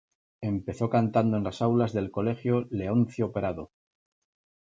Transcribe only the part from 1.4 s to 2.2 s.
las aulas del